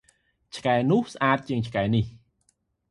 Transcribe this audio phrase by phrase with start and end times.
[0.55, 2.05] ឆ្កែនោះស្អាតជាងឆ្កែនេះ។